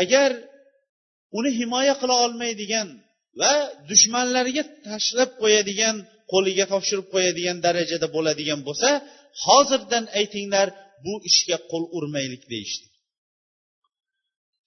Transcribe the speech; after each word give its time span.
agar 0.00 0.30
uni 1.38 1.50
himoya 1.58 1.94
qila 2.00 2.14
olmaydigan 2.26 2.88
va 3.40 3.52
dushmanlariga 3.90 4.64
tashlab 4.88 5.30
qo'yadigan 5.42 5.96
qo'liga 6.32 6.64
topshirib 6.72 7.06
qo'yadigan 7.14 7.56
darajada 7.66 8.06
bo'ladigan 8.16 8.60
bo'lsa 8.68 8.88
hozirdan 9.44 10.04
aytinglar 10.18 10.68
bu 11.04 11.14
ishga 11.30 11.58
qo'l 11.70 11.84
urmaylik 11.98 12.42
deyishdi. 12.52 12.86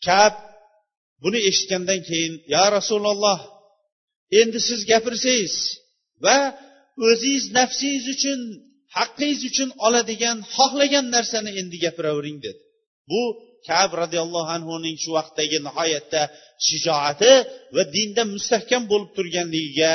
Kab 0.05 0.33
buni 1.24 1.39
eshitgandan 1.49 1.99
keyin 2.10 2.33
yo 2.53 2.63
rasululloh 2.78 3.39
endi 4.42 4.60
siz 4.67 4.79
gapirsangiz 4.92 5.55
va 6.26 6.37
o'zingiz 7.07 7.46
nafsingiz 7.57 8.05
uchun 8.15 8.39
haqqingiz 8.97 9.42
uchun 9.49 9.69
oladigan 9.85 10.37
xohlagan 10.55 11.05
narsani 11.15 11.51
endi 11.62 11.78
gapiravering 11.85 12.37
dedi. 12.46 12.62
Bu 13.10 13.21
kab 13.68 13.90
roziyallohu 14.02 14.50
anhuning 14.58 14.96
shu 15.04 15.10
vaqtdagi 15.18 15.58
nihoyatda 15.68 16.22
shijoati 16.68 17.34
va 17.76 17.84
dinda 17.96 18.22
mustahkam 18.34 18.84
bo'lib 18.92 19.10
turganligiga 19.18 19.92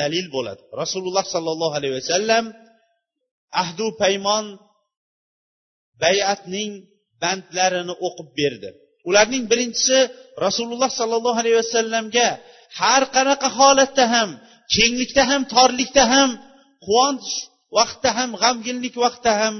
dalil 0.00 0.26
bo'ladi. 0.36 0.62
Rasululloh 0.82 1.24
sollallohu 1.34 1.74
alayhi 1.78 1.94
vasallam 2.00 2.44
ahdu 3.62 3.86
paymon 4.02 4.44
bayatning 6.02 6.70
bandlarini 7.22 7.94
o'qib 8.06 8.28
berdi. 8.40 8.68
Ularning 9.08 9.44
birinchisi 9.50 9.98
rasululloh 10.46 10.90
sollallohu 11.00 11.38
alayhi 11.42 11.58
vasallamga 11.62 12.28
har 12.80 13.02
qanaqa 13.16 13.48
holatda 13.58 14.04
ham 14.14 14.30
kenglikda 14.74 15.22
ham 15.30 15.42
torlikda 15.54 16.04
ham 16.14 16.30
quvonch 16.84 17.28
vaqtda 17.76 18.10
ham 18.18 18.30
g'amginlik 18.42 18.94
vaqtda 19.04 19.32
ham 19.40 19.54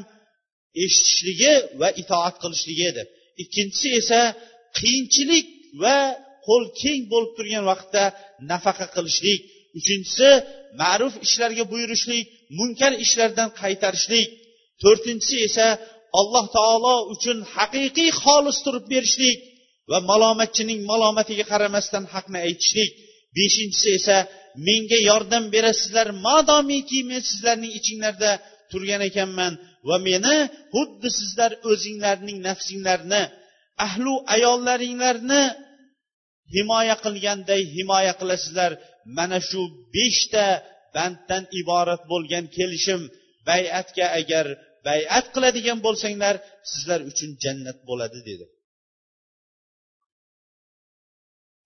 eshitishligi 0.84 1.54
va 1.80 1.88
itoat 2.02 2.34
qilishligi 2.42 2.84
edi. 2.92 3.02
Ikkinchisi 3.42 3.88
esa 4.00 4.20
qiyinchilik 4.78 5.46
va 5.82 5.98
qo'l 6.46 6.64
keng 6.80 7.02
bo'lib 7.12 7.32
turgan 7.36 7.64
vaqtda 7.70 8.04
nafaqa 8.50 8.86
qilishlik. 8.94 9.40
Uchinchisi 9.78 10.30
ma'ruf 10.80 11.14
ishlarga 11.26 11.64
buyurishlik 11.72 12.24
munkar 12.58 12.92
ishlardan 13.04 13.48
qaytarishlik. 13.60 14.28
To'rtinchisi 14.82 15.36
esa 15.48 15.66
alloh 16.20 16.44
taolo 16.56 16.94
uchun 17.14 17.38
haqiqiy 17.54 18.10
xolis 18.22 18.58
turib 18.64 18.84
berishlik 18.92 19.36
va 19.90 19.98
malomatchining 20.10 20.80
malomatiga 20.90 21.44
qaramasdan 21.52 22.04
haqni 22.14 22.38
aytishlik. 22.46 22.90
Beshinchisi 23.36 23.88
esa 23.98 24.16
menga 24.66 24.98
yordam 25.10 25.44
berasizlar 25.54 26.08
madomiki 26.26 27.00
men 27.10 27.20
sizlarning 27.30 27.72
ichinglarda 27.78 28.30
turgan 28.70 29.02
ekanman. 29.10 29.52
Va 29.88 29.96
meni 30.08 30.36
xuddi 30.74 31.08
sizlar 31.18 31.52
o'zinglarning 31.70 32.38
nafsinglarni 32.48 33.22
ahlu 33.86 34.12
ayollaringlarni 34.34 35.42
himoya 36.54 36.96
qilganday 37.04 37.62
himoya 37.76 38.12
qilasizlar. 38.20 38.72
Mana 39.16 39.38
shu 39.48 39.60
beshta 39.94 40.46
banddan 40.96 41.44
iborat 41.60 42.02
bo'lgan 42.12 42.44
kelishim. 42.56 43.00
Bay'atga 43.48 44.06
agar 44.20 44.46
bay'at 44.88 45.26
qiladigan 45.34 45.78
bo'lsanglar 45.86 46.34
sizlar 46.70 47.00
uchun 47.10 47.30
jannat 47.42 47.78
bo'ladi 47.88 48.20
dedi. 48.28 48.46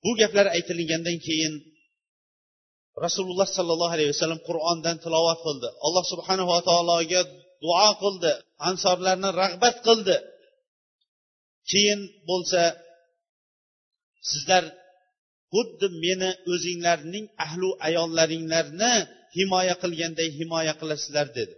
Bu 0.05 0.11
gaplar 0.21 0.47
aytilgandan 0.57 1.19
keyin 1.27 1.55
rasululloh 3.05 3.49
sollallohu 3.57 3.95
alayhi 3.97 4.11
vasallam 4.15 4.41
qur'ondan 4.49 4.97
tilovat 5.05 5.41
qildi. 5.47 5.69
Alloh 5.87 6.05
subhanava 6.13 6.57
taologa 6.69 7.21
duo 7.63 7.89
qildi 8.03 8.33
ansorlarni 8.69 9.31
rag'bat 9.43 9.77
qildi. 9.87 10.17
Keyin 11.71 12.01
bo'lsa 12.29 12.63
sizlar 14.31 14.65
xuddi 15.53 15.87
meni 16.05 16.31
o'zinglarning 16.53 17.27
ahlu 17.47 17.69
ayollaringlarni 17.89 18.93
himoya 19.37 19.75
qilganday 19.83 20.29
himoya 20.39 20.75
qilasizlar 20.81 21.27
dedi. 21.39 21.55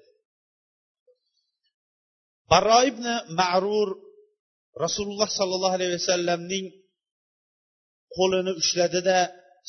Barro 2.50 2.78
ibn 2.90 3.06
ma'rur 3.40 3.88
rasululloh 4.84 5.28
sollallohu 5.38 5.76
alayhi 5.78 5.94
vasallamning 5.98 6.66
qo'lini 8.16 8.52
ushladida 8.60 9.18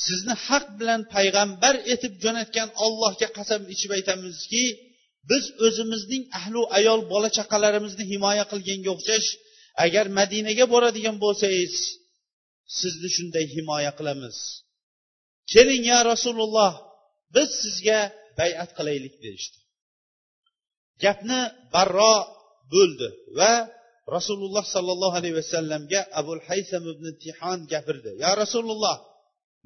sizni 0.06 0.36
haq 0.48 0.66
bilan 0.80 1.02
payg'ambar 1.16 1.76
etib 1.94 2.14
jo'natgan 2.24 2.70
ollohga 2.86 3.28
qasam 3.38 3.62
ichib 3.74 3.92
aytamizki 3.98 4.64
biz 5.30 5.44
o'zimizning 5.66 6.24
ahli 6.40 6.62
ayol 6.78 7.02
bola 7.12 7.30
chaqalarimizni 7.38 8.04
himoya 8.12 8.46
qilganga 8.52 8.90
o'xshash 8.96 9.30
agar 9.86 10.06
madinaga 10.20 10.66
boradigan 10.74 11.16
bo'lsangiz 11.24 11.74
sizni 12.80 13.10
shunday 13.16 13.46
himoya 13.56 13.92
qilamiz. 13.98 14.38
Keling 15.52 15.84
ya 15.92 16.00
rasululloh 16.12 16.74
biz 17.36 17.50
sizga 17.64 18.00
bayat 18.40 18.70
qilaylik 18.78 19.16
deyishdi. 19.24 19.60
Gapni 21.04 21.40
barro 21.74 22.16
bo'ldi 22.74 23.08
va 23.40 23.54
rasululloh 24.16 24.66
sollallohu 24.76 25.16
alayhi 25.20 25.38
vasallamga 25.42 26.02
abul 26.20 26.42
haysam 26.48 26.84
ibn 26.94 27.06
tihon 27.24 27.60
gapirdi. 27.74 28.12
Ya 28.24 28.32
rasululloh 28.42 28.98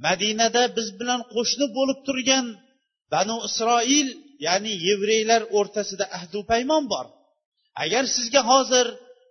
madinada 0.08 0.64
biz 0.78 0.88
bilan 1.00 1.22
qo'shni 1.34 1.66
bo'lib 1.78 2.00
turgan 2.08 2.46
banu 3.14 3.36
isroil 3.50 4.08
ya'ni 4.46 4.74
yevreylar 4.88 5.42
o'rtasida 5.58 6.06
ahdu 6.18 6.40
paymon 6.52 6.84
bor. 6.94 7.06
Agar 7.84 8.04
sizga 8.16 8.42
hozir 8.52 8.86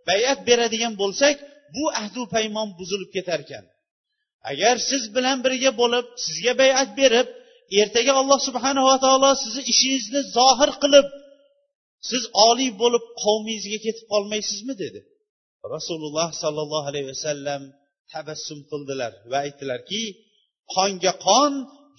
bayat 0.08 0.38
beradigan 0.48 0.94
bo'lsak 1.02 1.36
bu 1.74 1.84
ahdu 2.00 2.22
paymon 2.34 2.68
buzilib 2.78 3.10
ketar 3.16 3.40
ekan 3.46 3.64
agar 4.52 4.76
siz 4.90 5.02
bilan 5.16 5.38
birga 5.44 5.70
bo'lib 5.80 6.06
sizga 6.26 6.52
bayat 6.62 6.90
berib 7.00 7.28
ertaga 7.80 8.12
alloh 8.20 8.40
subhanava 8.48 8.94
taolo 9.04 9.30
sizni 9.42 9.62
ishingizni 9.72 10.20
zohir 10.36 10.70
qilib 10.82 11.06
siz 12.10 12.22
oliy 12.48 12.70
bo'lib 12.82 13.04
qavmingizga 13.22 13.78
ketib 13.86 14.06
qolmaysizmi 14.12 14.74
dedi. 14.82 15.00
Rasululloh 15.74 16.28
sollallohu 16.42 16.86
alayhi 16.90 17.08
vasallam 17.12 17.62
tabassum 18.12 18.58
qildilar 18.70 19.12
va 19.30 19.38
aytdilarki 19.46 20.02
qonga 20.74 21.12
qon 21.26 21.52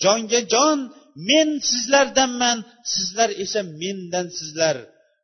jonga 0.03 0.41
jon 0.53 0.79
men 1.27 1.49
sizlardanman 1.71 2.57
sizlar 2.93 3.29
esa 3.43 3.61
mendan 3.81 4.27
sizlar. 4.39 4.77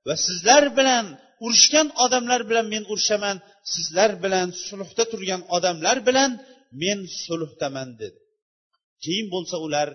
Va 0.07 0.15
sizlar 0.27 0.63
bilan 0.77 1.05
urushgan 1.45 1.87
odamlar 2.03 2.41
bilan 2.49 2.65
men 2.73 2.83
urushaman 2.91 3.37
sizlar 3.73 4.11
bilan 4.23 4.47
sulhda 4.67 5.03
turgan 5.11 5.41
odamlar 5.55 5.97
bilan 6.07 6.31
men 6.81 6.99
sulhdaman 7.23 7.89
dedi. 8.01 8.19
Keyin 9.03 9.27
bo'lsa 9.33 9.55
ular 9.65 9.87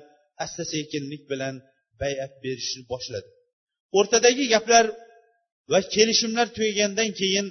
asta 0.44 0.62
sekinlik 0.72 1.22
bilan 1.32 1.54
bayat 2.00 2.32
berishni 2.44 2.82
boshladi. 2.92 3.28
O'rtadagi 3.98 4.44
gaplar 4.54 4.86
va 5.70 5.78
kelishimlar 5.94 6.46
tugagandan 6.56 7.10
keyin 7.20 7.46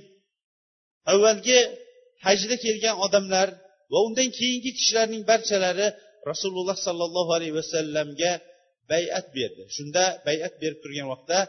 avvalgi 1.12 1.60
hajda 2.26 2.56
kelgan 2.66 2.96
odamlar 3.06 3.48
va 3.92 3.98
undan 4.08 4.30
keyingi 4.38 4.72
kishilarning 4.78 5.24
barchalari 5.32 5.88
rasululloh 6.32 6.78
sollallohu 6.88 7.32
alayhi 7.38 7.56
vasallamga 7.60 8.32
bayat 8.92 9.26
berdi. 9.38 9.64
Shunda 9.76 10.04
bayat 10.28 10.54
berib 10.62 10.80
turgan 10.84 11.08
vaqtda 11.14 11.40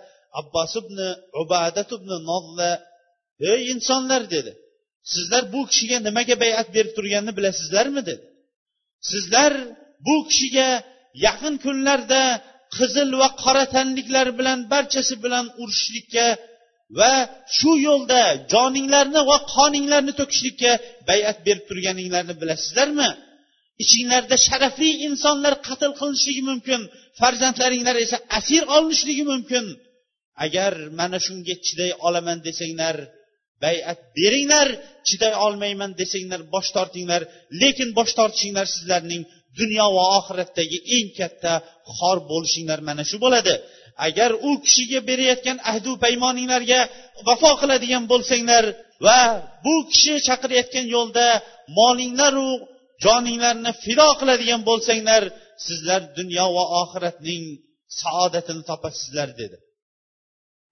abbos 0.41 0.73
ibn 0.83 0.99
ubadat 1.43 1.91
ibn 1.97 2.11
nolla 2.31 2.71
ey 3.53 3.61
insonlar 3.73 4.23
dedi 4.35 4.53
sizlar 5.13 5.43
bu 5.53 5.61
kishiga 5.71 5.99
nimaga 6.07 6.35
bayat 6.45 6.69
berib 6.77 6.93
turganini 6.97 7.33
bilasizlarmi? 7.39 8.03
dedi. 8.11 8.25
Sizlar 9.11 9.53
bu 10.07 10.17
kishiga 10.29 10.69
yaqin 11.27 11.55
kunlarda 11.65 12.23
qizil 12.77 13.11
va 13.21 13.29
qora 13.43 13.65
tanliklar 13.75 14.27
bilan 14.39 14.59
barchasi 14.73 15.15
bilan 15.25 15.45
urushishlikka 15.63 16.27
va 16.99 17.13
shu 17.57 17.73
yo'lda 17.89 18.23
joninglarni 18.53 19.21
va 19.31 19.37
qoninglarni 19.55 20.13
to'kishlikka 20.21 20.73
bayat 21.11 21.37
berib 21.47 21.65
turganinglarni 21.71 22.35
bilasizlarmi? 22.43 23.09
Ichinglarda 23.83 24.37
sharafli 24.47 24.91
insonlar 25.07 25.55
qatl 25.69 25.91
qilinishligi 25.99 26.43
mumkin 26.51 26.81
farzandlaringlar 27.21 27.97
esa 28.05 28.17
asir 28.39 28.63
olinishligi 28.77 29.25
mumkin. 29.33 29.65
Agar 30.45 30.73
mana 31.01 31.19
shunga 31.27 31.55
chiday 31.67 31.91
olaman 32.07 32.39
desanglar 32.47 32.97
bayat 33.63 33.99
beringlar 34.19 34.69
chiday 35.09 35.35
olmayman 35.47 35.91
desanglar 36.01 36.41
bosh 36.55 36.71
tortinglar. 36.77 37.23
Lekin 37.61 37.89
bosh 37.99 38.13
tortishinglar 38.19 38.67
sizlarning 38.75 39.23
dunyo 39.59 39.87
va 39.97 40.05
oxiratdagi 40.19 40.79
eng 40.97 41.09
katta 41.19 41.53
xor 41.97 42.17
bo'lishinglar 42.31 42.81
mana 42.89 43.03
shu 43.11 43.17
bo'ladi. 43.25 43.55
Agar 44.07 44.31
u 44.49 44.51
kishiga 44.65 45.01
berayotgan 45.09 45.59
ahdu 45.71 45.91
paymoninglarga 46.05 46.81
vafo 47.29 47.53
qiladigan 47.61 48.05
bo'lsanglar 48.13 48.65
va 49.07 49.21
bu 49.65 49.75
kishi 49.91 50.15
chaqirayotgan 50.29 50.87
yo'lda 50.97 51.27
molinglaru 51.79 52.51
joninglarni 53.05 53.73
fido 53.85 54.09
qiladigan 54.21 54.61
bo'lsanglar 54.69 55.23
sizlar 55.67 56.01
dunyo 56.19 56.47
va 56.57 56.65
oxiratning 56.83 57.45
saodatini 58.01 58.63
topasizlar 58.71 59.29
dedi. 59.41 59.57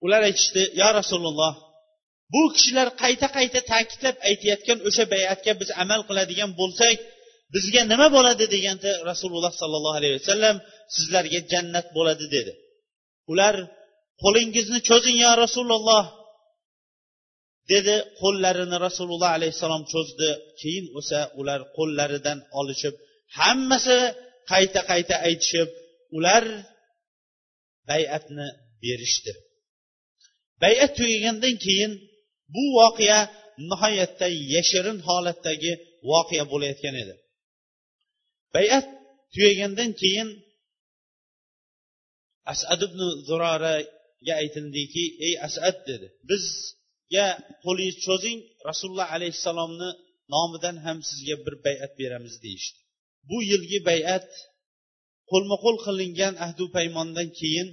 Ular 0.05 0.21
aytishdi 0.29 0.63
yo 0.81 0.89
rasululloh 0.99 1.53
bu 2.33 2.41
kishilar 2.55 2.87
qayta 3.03 3.27
qayta 3.37 3.59
ta'kidlab 3.71 4.15
aytayotgan 4.29 4.79
o'sha 4.87 5.03
bayatga 5.13 5.51
biz 5.61 5.69
amal 5.83 6.01
qiladigan 6.09 6.51
bo'lsak 6.61 6.97
bizga 7.53 7.81
nima 7.91 8.07
bo'ladi? 8.15 8.45
deganda 8.55 8.91
rasululloh 9.11 9.53
sollallohu 9.61 9.97
alayhi 9.99 10.15
vasallam 10.19 10.55
sizlarga 10.95 11.39
jannat 11.51 11.87
bo'ladi 11.97 12.25
dedi. 12.35 12.51
Ular 13.31 13.55
qo'lingizni 14.23 14.79
cho'zing 14.89 15.17
yo 15.25 15.31
rasululloh 15.43 16.03
dedi 17.71 17.95
qo'llarini 18.21 18.77
rasululloh 18.87 19.29
alayhissalom 19.37 19.83
cho'zdi. 19.93 20.29
Keyin 20.61 20.85
o'sa 20.99 21.19
ular 21.39 21.59
qo'llaridan 21.77 22.39
olishib 22.59 22.95
hammasi 23.39 23.99
qayta 24.51 24.81
qayta 24.91 25.15
aytishib 25.27 25.69
ular 26.17 26.43
bay'atni 27.89 28.47
berishdi. 28.83 29.33
Bay'at 30.63 30.91
tugagandan 30.99 31.55
keyin 31.65 31.91
bu 32.53 32.63
voqea 32.79 33.19
nihoyatda 33.69 34.27
yashirin 34.55 34.99
holatdagi 35.07 35.73
voqea 36.11 36.43
bo'layotgan 36.51 36.95
edi. 37.03 37.15
Bay'at 38.55 38.85
tugagandan 39.33 39.91
keyin 40.01 40.29
asad 42.51 42.81
ibn 42.87 42.99
zuroraga 43.27 44.33
aytildiki 44.41 45.03
ey 45.27 45.33
asad 45.47 45.75
dedi 45.89 46.07
biz 46.29 46.45
ya 47.15 47.27
qo'lingizni 47.65 48.01
cho'zing 48.07 48.37
rasululloh 48.69 49.07
alayhissalomni 49.15 49.89
nomidan 50.33 50.75
ham 50.85 50.97
sizga 51.09 51.35
bir 51.45 51.55
bay'at 51.65 51.91
beramiz 52.01 52.35
deyishdi. 52.45 52.79
Bu 53.29 53.37
yilgi 53.51 53.79
bay'at 53.89 54.29
qo'lma 55.31 55.55
qo'l 55.63 55.77
qilingan 55.85 56.33
ahdu 56.45 56.65
paymondan 56.75 57.27
keyin 57.39 57.67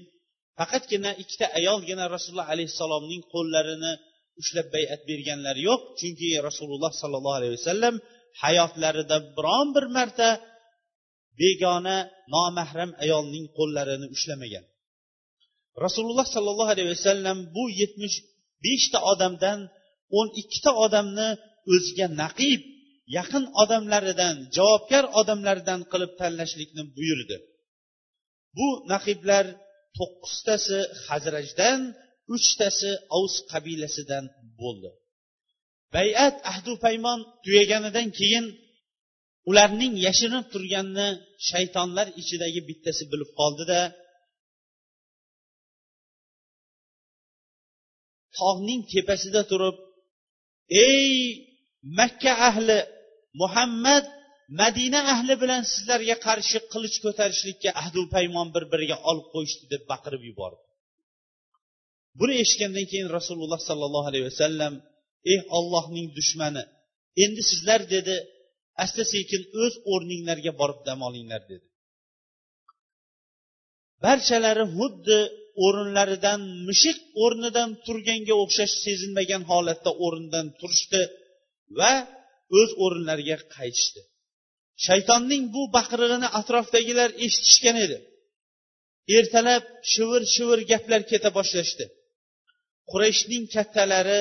faqatgina 0.59 1.11
ikkita 1.23 1.47
ayolgina 1.59 2.05
rasululloh 2.15 2.49
alayhissalomning 2.55 3.23
qo'llarini 3.35 3.93
ushlab 4.41 4.67
bay'at 4.77 5.01
berganlari 5.11 5.61
yo'q 5.69 5.83
chunki 6.01 6.29
rasululloh 6.49 6.93
sollallohu 7.01 7.37
alayhi 7.39 7.55
vasallam 7.59 7.95
hayotlarida 8.43 9.17
biron 9.37 9.69
bir 9.77 9.87
marta 9.97 10.29
begona 11.41 11.97
nomahram 12.35 12.91
ayolning 13.05 13.47
qo'llarini 13.59 14.07
ushlamagan. 14.17 14.65
Rasululloh 15.85 16.27
sollallohu 16.35 16.71
alayhi 16.75 16.91
vasallam 16.97 17.39
bu 17.57 17.65
yetmish 17.81 18.17
beshta 18.65 18.99
odamdan 19.13 19.59
o'n 20.19 20.29
ikkita 20.41 20.73
odamni 20.85 21.29
o'ziga 21.73 22.07
naqib 22.23 22.61
yaqin 23.17 23.45
odamlaridan 23.63 24.37
javobgar 24.57 25.05
odamlaridan 25.21 25.81
qilib 25.93 26.13
tanlashlikni 26.21 26.83
buyurdi. 26.97 27.37
Bu 28.57 28.69
naqiblar 28.93 29.45
to'qqiztasi 29.99 30.79
hazrajdan 31.07 31.81
uchtasi 32.35 32.91
avs 33.17 33.35
qabilasidan 33.53 34.25
bo'ldi. 34.61 34.91
Bayat 35.95 36.37
ahdu 36.53 36.73
paymon 36.85 37.19
tugaganidan 37.45 38.09
keyin 38.19 38.47
ularning 39.51 39.95
yashirinib 40.07 40.47
turganini 40.53 41.09
shaytonlar 41.51 42.07
ichidagi 42.21 42.61
bittasi 42.69 43.05
bilib 43.13 43.31
qoldida 43.41 43.81
tog'ning 48.39 48.81
tepasida 48.93 49.43
turib 49.51 49.77
ey 50.89 51.09
makka 51.99 52.33
ahli 52.49 52.79
muhammad 53.41 54.05
madina 54.61 55.01
ahli 55.15 55.35
bilan 55.43 55.63
sizlarga 55.73 56.17
qarshi 56.27 56.59
qilich 56.73 56.97
ko'tarishlikka 57.05 57.71
ahdu 57.83 58.01
paymon 58.15 58.49
bir 58.55 58.65
biriga 58.73 58.97
olib 59.11 59.27
qo'yishdi 59.35 59.65
deb 59.73 59.83
baqirib 59.93 60.23
yubordi. 60.31 60.63
Buni 62.19 62.35
eshitgandan 62.43 62.87
keyin 62.91 63.09
rasululloh 63.19 63.61
sollallohu 63.69 64.07
alayhi 64.11 64.27
vasallam 64.31 64.75
ey 65.33 65.39
ollohning 65.59 66.07
dushmani 66.19 66.63
endi 67.25 67.43
sizlar 67.51 67.81
dedi 67.95 68.17
asta 68.85 69.03
sekin 69.15 69.43
o'z 69.63 69.75
o'rninglarga 69.93 70.53
borib 70.61 70.81
dam 70.89 70.99
olinglar 71.09 71.43
dedi. 71.53 71.67
Barchalari 74.05 74.65
xuddi 74.77 75.19
o'rinlaridan 75.65 76.41
mushuk 76.69 76.99
o'rnidan 77.25 77.71
turganga 77.87 78.35
o'xshash 78.43 78.75
sezilmagan 78.85 79.43
holatda 79.51 79.91
o'rnidan 80.05 80.47
turishdi 80.61 81.03
va 81.79 81.93
o'z 82.59 82.71
o'rinlariga 82.85 83.37
qaytishdi. 83.57 84.01
Shaytonning 84.87 85.45
bu 85.55 85.63
baqirig'ini 85.77 86.29
atrofdagilar 86.41 87.11
eshitishgan 87.27 87.77
edi. 87.87 87.99
Ertalab 89.19 89.65
shivir 89.93 90.23
shivir 90.35 90.61
gaplar 90.73 91.03
keta 91.11 91.31
boshlashdi. 91.39 91.85
Qurayshning 92.91 93.45
kattalari 93.55 94.21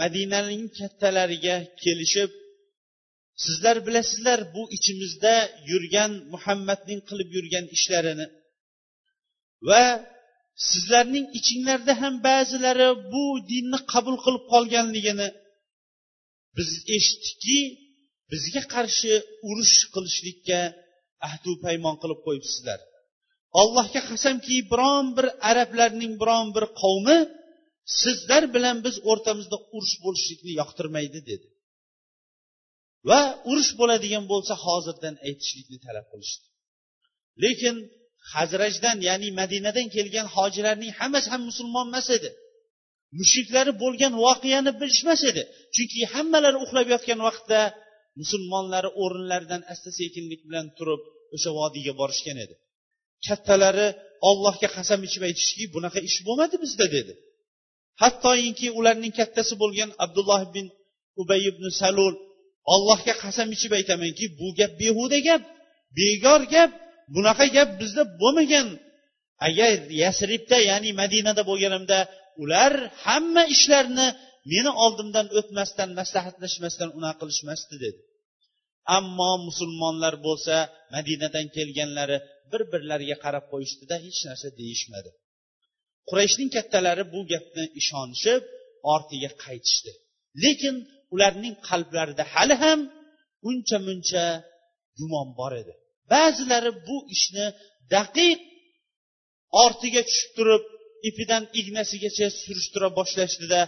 madinaning 0.00 0.64
kattalariga 0.78 1.56
kelishib 1.82 2.30
sizlar 3.44 3.76
bilasizlar 3.86 4.40
bu 4.54 4.62
ichimizda 4.76 5.34
yurgan 5.70 6.12
muhammadning 6.34 7.00
qilib 7.08 7.28
yurgan 7.36 7.66
ishlarini 7.76 8.26
va 9.68 9.84
sizlarning 10.70 11.26
ichinglarda 11.38 11.92
ham 12.02 12.14
ba'zilari 12.28 12.88
bu 13.12 13.24
dinni 13.50 13.78
qabul 13.92 14.16
qilib 14.24 14.44
qolganligini 14.52 15.28
biz 16.56 16.70
eshitdikki 16.96 17.58
bizga 18.30 18.62
qarshi 18.74 19.12
urush 19.48 19.76
qilishlikka 19.94 20.60
ahdu 21.28 21.50
paymon 21.64 21.96
qilib 22.02 22.20
qo'yibsizlar. 22.26 22.80
Allohga 23.60 24.00
qasamki 24.10 24.56
biron 24.72 25.06
bir 25.16 25.26
arablarning 25.50 26.12
biron 26.22 26.46
bir 26.56 26.64
qavmi 26.82 27.18
sizlar 28.00 28.42
bilan 28.54 28.76
biz 28.86 28.96
o'rtamizda 29.10 29.56
urush 29.76 29.96
bo'lishlikni 30.04 30.52
yoqtirmaydi 30.60 31.20
dedi. 31.30 31.46
Va 33.08 33.20
urush 33.50 33.72
bo'ladigan 33.80 34.24
bo'lsa 34.32 34.54
hozirdan 34.64 35.14
aytishlikni 35.28 35.78
talab 35.86 36.06
qilishdi. 36.12 36.46
Lekin 37.44 37.76
hazrajdan 38.34 38.96
ya'ni 39.08 39.28
madinadan 39.40 39.86
kelgan 39.96 40.26
hojilarning 40.36 40.92
hammasi 41.00 41.28
ham 41.32 41.42
musulmon 41.50 41.86
emas 41.90 42.08
edi. 42.18 42.30
Mushriklari 43.18 43.72
bo'lgan 43.82 44.12
voqeani 44.24 44.72
bilishmas 44.80 45.20
edi. 45.30 45.42
Chunki 45.74 46.00
hammalari 46.14 46.58
uxlab 46.64 46.86
yotgan 46.94 47.20
vaqtda 47.28 47.60
musulmonlari 48.20 48.90
o'rinlaridan 49.02 49.62
asta 49.72 49.90
sekinlik 50.00 50.40
bilan 50.48 50.66
turib 50.78 51.02
o'sha 51.34 51.50
vodiyga 51.58 51.92
borishgan 52.00 52.38
edi. 52.44 52.54
Kattalari 53.26 53.88
ollohga 54.28 54.68
qasam 54.76 55.00
ichib 55.08 55.22
aytishdiki 55.28 55.66
bunaqa 55.74 56.00
ish 56.08 56.18
bo'lmadi 56.26 56.56
bizda 56.64 56.86
dedi. 56.96 57.12
Hattoyinki 58.02 58.66
ularning 58.78 59.12
kattasi 59.18 59.54
bo'lgan 59.62 59.90
abdulloh 60.04 60.40
ibn 60.48 60.66
ubay 61.22 61.42
ibn 61.50 61.64
salul 61.80 62.14
ollohga 62.74 63.14
qasam 63.24 63.48
ichib 63.56 63.72
aytamanki 63.78 64.24
bu 64.38 64.48
gap 64.58 64.72
behuda 64.82 65.18
gap 65.28 65.42
begor 65.98 66.42
gap 66.54 66.70
bunaqa 67.14 67.46
gap 67.56 67.70
bizda 67.80 68.02
bo'lmagan. 68.20 68.68
Agar 69.48 69.78
yasribda 70.02 70.58
ya'ni 70.70 70.90
madinada 71.02 71.42
bo'lganimda 71.50 71.98
ular 72.42 72.72
hamma 73.04 73.42
ishlarni 73.54 74.06
meni 74.52 74.70
oldimdan 74.84 75.26
o'tmasdan 75.38 75.90
maslahatlashmasdan 76.00 76.90
unaqa 76.98 77.18
qilishmasdi 77.20 77.76
dedi. 77.84 78.00
Ammo 78.96 79.32
musulmonlar 79.48 80.14
bo'lsa 80.26 80.56
madinadan 80.94 81.46
kelganlari 81.56 82.16
bir 82.50 82.62
birlariga 82.72 83.16
qarab 83.24 83.44
qo'yishdida 83.52 83.96
hech 84.04 84.20
narsa 84.28 84.48
deyishmadi. 84.60 85.10
Qurayshning 86.08 86.50
kattalari 86.56 87.04
bu 87.14 87.20
gapni 87.32 87.64
ishonishib 87.80 88.42
ortiga 88.94 89.30
qaytishdi. 89.44 89.92
Lekin 90.44 90.74
ularning 91.14 91.54
qalblarida 91.68 92.24
hali 92.34 92.56
ham 92.64 92.80
uncha 93.48 93.78
muncha 93.86 94.24
gumon 94.98 95.28
bor 95.38 95.52
edi. 95.62 95.74
Ba'zilari 96.12 96.70
bu 96.86 96.96
ishni 97.14 97.46
daqiq 97.94 98.38
ortiga 99.64 100.02
tushib 100.08 100.30
turib 100.38 100.62
ipidan 101.08 101.42
ignasigacha 101.60 102.26
surishtira 102.42 102.88
boshlashdida 102.98 103.60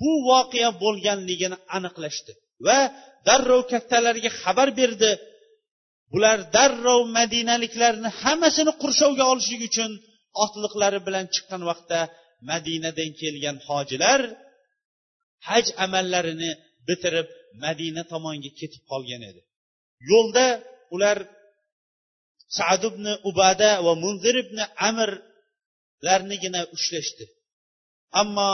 bu 0.00 0.10
voqea 0.30 0.70
bo'lganligini 0.82 1.56
aniqlashdi 1.76 2.32
va 2.66 2.78
darrov 3.28 3.62
kattalarga 3.72 4.30
xabar 4.42 4.68
berdi. 4.80 5.12
Bular 6.12 6.38
darrov 6.56 7.02
madinaliklarni 7.18 8.08
hammasini 8.22 8.72
qurshovga 8.82 9.24
olishlik 9.32 9.62
uchun 9.70 9.90
otliqlari 10.44 11.00
bilan 11.06 11.26
chiqqan 11.34 11.62
vaqtda 11.70 12.00
madinadan 12.50 13.10
kelgan 13.20 13.56
hojilar 13.68 14.20
haj 15.48 15.66
amallarini 15.84 16.50
bitirib 16.88 17.28
madina 17.64 18.02
tomonga 18.12 18.50
ketib 18.60 18.82
qolgan 18.90 19.22
edi. 19.30 19.40
Yo'lda 20.10 20.46
ular 20.94 21.18
sad 22.58 22.82
ibn 22.90 23.06
ubada 23.30 23.70
va 23.86 23.92
munzir 24.04 24.34
ibn 24.44 24.58
amirlarnigina 24.88 26.60
ushlashdi. 26.76 27.24
Ammo 28.20 28.50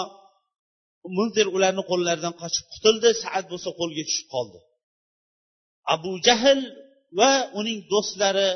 munzir 1.16 1.47
ularni 1.56 1.82
qo'llaridan 1.90 2.35
qochib 2.40 2.66
qutuldi 2.73 3.09
saad 3.23 3.44
bo'lsa 3.52 3.70
qo'lga 3.80 4.02
tushib 4.09 4.28
qoldi. 4.35 4.59
Abu 5.94 6.12
jahl 6.26 6.61
va 7.18 7.32
uning 7.61 7.78
do'stlari 7.92 8.50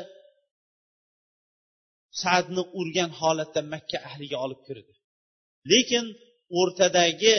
saadni 2.21 2.63
urgan 2.79 3.11
holatda 3.19 3.61
makka 3.73 3.97
ahliga 4.09 4.37
olib 4.45 4.61
kirdi. 4.67 4.93
Lekin 5.71 6.05
o'rtadagi 6.59 7.35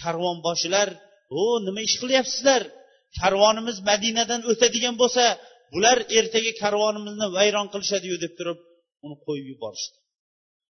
karvonboshilar 0.00 0.88
o 1.40 1.42
nima 1.66 1.80
ish 1.88 1.96
qilyapsizlar? 2.02 2.62
Karvonimiz 3.18 3.76
madinadan 3.90 4.40
o'tadigan 4.50 4.94
bo'lsa 5.02 5.24
bular 5.72 5.98
ertaga 6.18 6.52
karvonimizni 6.62 7.26
vayron 7.36 7.66
qilishadiyu 7.72 8.16
deb 8.24 8.32
turib 8.38 8.58
uni 9.04 9.16
qo'yib 9.24 9.46
yuborishdi. 9.52 9.96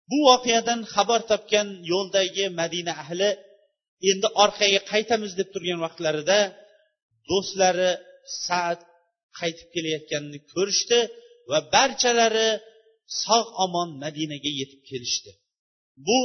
Bu 0.10 0.18
voqeadan 0.30 0.80
xabar 0.94 1.22
topgan 1.32 1.68
yo'ldagi 1.92 2.46
madina 2.60 2.94
ahli 3.04 3.30
endi 4.10 4.28
orqaga 4.44 4.80
qaytamiz 4.92 5.32
deb 5.40 5.50
turgan 5.54 5.80
vaqtlarida 5.86 6.40
do'stlari 7.30 7.92
saad 8.46 8.80
qaytib 9.40 9.68
kelayotganini 9.76 10.40
ko'rishdi 10.54 11.00
va 11.50 11.60
barchalari 11.74 12.50
sog' 13.24 13.50
omon 13.66 13.90
madinaga 14.04 14.52
yetib 14.60 14.82
kelishdi. 14.90 15.32
Bu 16.08 16.20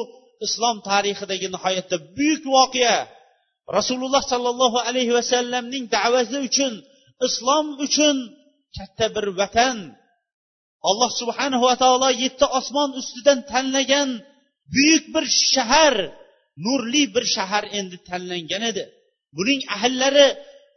islom 0.47 0.77
tarixidagi 0.91 1.47
nihoyatda 1.55 1.97
buyuk 2.17 2.45
voqea. 2.57 2.99
Rasululloh 3.79 4.23
sollallohu 4.33 4.79
alayhi 4.89 5.13
vasallamning 5.19 5.85
da'vati 5.97 6.39
uchun 6.49 6.73
islom 7.27 7.67
uchun 7.87 8.17
katta 8.77 9.07
bir 9.15 9.27
vatan. 9.41 9.79
Alloh 10.89 11.11
subhanahu 11.21 11.65
va 11.71 11.77
taolo 11.83 12.11
yetti 12.25 12.47
osmon 12.59 12.91
ustidan 13.01 13.39
tanlagan 13.51 14.09
buyuk 14.75 15.05
bir 15.15 15.25
shahar 15.53 15.95
nurli 16.65 17.03
bir 17.15 17.25
shahar 17.35 17.65
endi 17.79 17.97
tanlangan 18.09 18.63
edi. 18.71 18.85
Buning 19.37 19.61
ahllari 19.77 20.27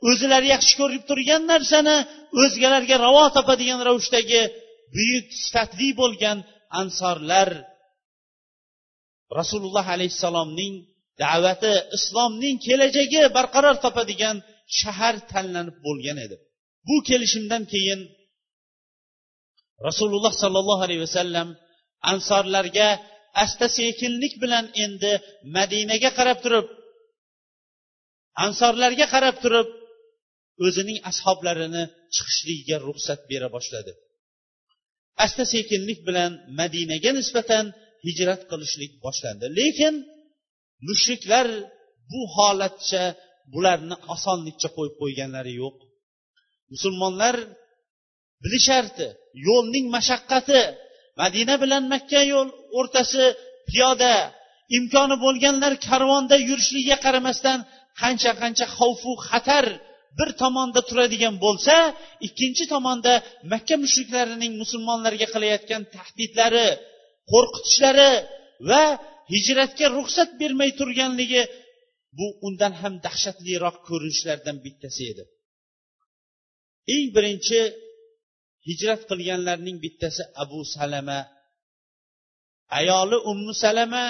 o'zilari 0.09 0.47
yaxshi 0.55 0.73
ko'rib 0.81 1.03
turgan 1.09 1.43
narsani 1.53 1.97
o'zgalarga 2.41 2.95
ravo 3.05 3.25
topadigan 3.38 3.79
ravishdagi 3.88 4.41
buyuk 4.95 5.27
sifatli 5.43 5.89
bo'lgan 6.01 6.38
ansorlar 6.81 7.50
rasululloh 9.39 9.85
alayhissalomning 9.95 10.73
da'vati 11.21 11.73
islomning 11.97 12.55
kelajagi 12.67 13.21
barqaror 13.38 13.75
topadigan 13.85 14.35
shahar 14.79 15.15
tanlanib 15.31 15.77
bo'lgan 15.85 16.17
edi. 16.25 16.35
Bu 16.87 16.95
kelishimdan 17.09 17.63
keyin 17.73 18.01
rasululloh 19.87 20.33
sollallohu 20.43 20.81
alayhi 20.87 21.03
vasallam 21.07 21.47
ansorlarga 22.11 22.87
asta 23.43 23.65
sekinlik 23.77 24.33
bilan 24.43 24.65
endi 24.83 25.11
madinaga 25.57 26.09
qarab 26.17 26.39
turib 26.45 26.67
ansorlarga 28.45 29.05
qarab 29.13 29.35
turib 29.43 29.69
o'zining 30.65 30.99
ashoblarini 31.11 31.83
chiqishligiga 32.15 32.77
ruxsat 32.87 33.21
bera 33.31 33.47
boshladi. 33.55 33.91
Asta 35.25 35.43
sekinlik 35.53 35.99
bilan 36.07 36.31
madinaga 36.59 37.11
nisbatan 37.19 37.65
hijrat 38.05 38.41
qilishlik 38.51 38.91
boshlandi. 39.05 39.45
Lekin 39.59 39.95
mushriklar 40.87 41.47
bu 42.11 42.21
holatcha 42.35 43.03
bularni 43.53 43.95
osonlikcha 44.13 44.69
qo'yib 44.77 44.95
qo'yganlari 45.01 45.53
yo'q. 45.61 45.77
Musulmonlar 46.73 47.35
bilishardi 48.43 49.07
yo'lning 49.47 49.85
mashaqqati 49.95 50.61
madina 51.21 51.55
bilan 51.63 51.83
makka 51.93 52.21
yo'l 52.33 52.49
o'rtasi 52.79 53.25
piyoda 53.69 54.13
imkoni 54.77 55.15
bo'lganlar 55.25 55.73
karvonda 55.87 56.35
yurishligiga 56.49 56.97
qaramasdan 57.05 57.59
qancha 58.01 58.31
qancha 58.41 58.65
xavfu 58.77 59.11
xatar 59.29 59.65
bir 60.17 60.29
tomonda 60.41 60.81
turadigan 60.89 61.35
bo'lsa 61.45 61.75
ikkinchi 62.27 62.63
tomonda 62.73 63.13
makka 63.51 63.75
mushriklarining 63.83 64.53
musulmonlarga 64.61 65.27
qilayotgan 65.33 65.81
tahdidlari 65.95 66.67
qo'rqitishlari 67.31 68.11
va 68.69 68.83
hijratga 69.33 69.87
ruxsat 69.97 70.29
bermay 70.41 70.71
turganligi 70.79 71.43
bu 72.17 72.27
undan 72.47 72.73
ham 72.81 72.93
dahshatliroq 73.05 73.77
ko'rinishlardan 73.87 74.57
bittasi 74.65 75.03
edi. 75.11 75.23
Eng 76.93 77.07
birinchi 77.15 77.59
hijrat 78.67 79.01
qilganlarning 79.09 79.77
bittasi 79.83 80.23
abu 80.43 80.59
salama. 80.75 81.19
Ayoli 82.79 83.17
ummu 83.31 83.53
salama 83.63 84.05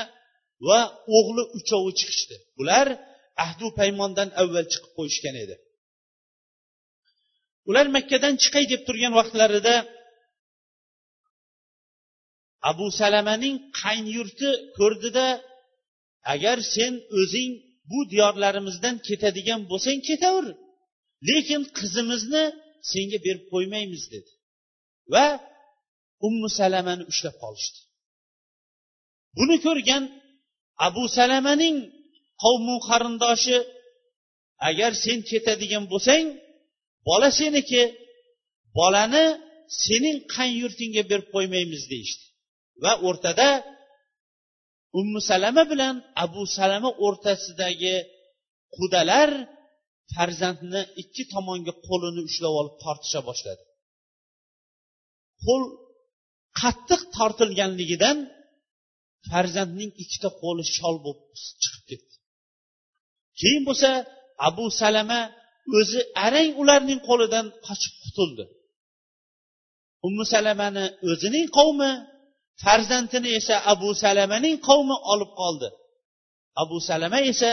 va 0.68 0.80
o'g'li 1.18 1.44
uchovi 1.58 1.92
chiqishdi. 2.00 2.36
Bular 2.58 2.88
ahdu 3.46 3.68
paymondan 3.80 4.30
avval 4.42 4.66
chiqib 4.72 4.92
qo'yishgan 4.98 5.36
edi. 5.44 5.56
Ular 7.70 7.88
makkadan 7.96 8.34
chiqay 8.44 8.66
deb 8.72 8.82
turgan 8.88 9.14
vaqtlarida 9.20 9.76
abu 12.72 12.88
salamaning 13.02 13.56
qayn 13.82 14.06
yurti 14.18 14.50
ko'rdida 14.78 15.28
agar 16.34 16.58
sen 16.76 16.94
o'zing 17.20 17.52
bu 17.90 18.00
diyorlarimizdan 18.12 18.96
ketadigan 19.08 19.62
bo'lsang 19.72 20.00
ketaver 20.10 20.46
lekin 21.30 21.62
qizimizni 21.78 22.44
senga 22.92 23.18
berib 23.26 23.46
qo'ymaymiz 23.54 24.04
dedi. 24.14 24.32
Va 25.14 25.26
ummu 26.28 26.48
salamani 26.60 27.04
ushlab 27.12 27.36
qolishdi. 27.44 27.80
Buni 29.38 29.58
ko'rgan 29.66 30.04
abu 30.88 31.04
salamaning 31.18 31.78
qavmu 32.44 32.76
qarindoshi 32.88 33.58
agar 34.70 34.92
sen 35.04 35.18
ketadigan 35.30 35.84
bo'lsang 35.92 36.26
bola 37.08 37.30
seniki 37.40 37.84
bolani 38.78 39.26
sening 39.84 40.18
qan 40.34 40.50
yurtingga 40.62 41.04
berib 41.12 41.28
qo'ymaymiz 41.36 41.84
deyishdi. 41.92 42.26
Va 42.84 42.94
o'rtada 43.08 43.50
ummu 45.00 45.20
salama 45.30 45.64
bilan 45.72 45.96
abu 46.26 46.42
salama 46.58 46.90
o'rtasidagi 47.06 47.96
qudalar 48.76 49.30
farzandni 50.14 50.82
ikki 51.02 51.24
tomonga 51.34 51.74
qo'lini 51.88 52.22
ushlab 52.30 52.54
olib 52.62 52.76
tortisha 52.84 53.20
boshladi. 53.30 53.64
Qo'l 55.46 55.64
qattiq 56.62 57.02
tortilganligidan 57.18 58.18
farzandning 59.30 59.92
ikkita 60.04 60.30
qo'li 60.42 60.64
shol 60.78 60.96
bo'lib 61.06 61.26
chiqib 61.62 61.84
ketdi. 61.90 62.16
Keyin 63.40 63.64
bo'lsa 63.70 63.90
abu 64.50 64.66
salama 64.82 65.20
o'zi 65.78 66.00
arang 66.26 66.50
ularning 66.62 67.00
qo'lidan 67.10 67.46
qochib 67.68 67.94
qutuldi. 68.04 68.44
Ummu 70.08 70.24
salamani 70.34 70.86
o'zining 71.10 71.48
qavmi 71.58 71.92
farzandini 72.64 73.30
esa 73.40 73.56
abu 73.74 73.90
salamaning 74.04 74.56
qavmi 74.68 74.96
olib 75.14 75.32
qoldi. 75.42 75.70
Abu 76.64 76.78
salama 76.90 77.20
esa 77.32 77.52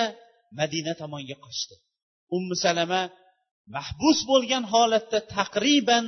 madina 0.58 0.92
tomonga 1.00 1.36
qochdi. 1.46 1.74
Ummu 2.36 2.54
salama 2.64 3.02
mahbus 3.76 4.18
bo'lgan 4.30 4.64
holatda 4.72 5.18
taqriban 5.36 6.04